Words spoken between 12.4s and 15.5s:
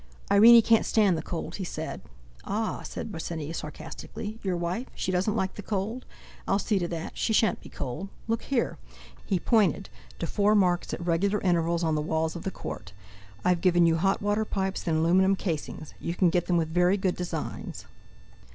the court. "I've given you hot water pipes in aluminium